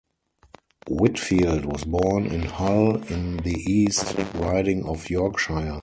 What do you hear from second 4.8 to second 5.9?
of Yorkshire.